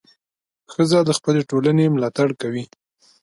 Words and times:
ښځه 0.71 0.99
د 1.03 1.09
خپلې 1.17 1.41
ټولنې 1.49 1.85
ملاتړ 1.95 2.29
کوي. 2.41 2.63